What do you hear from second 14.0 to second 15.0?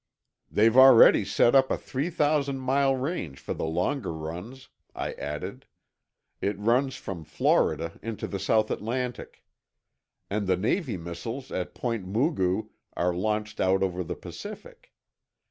the Pacific.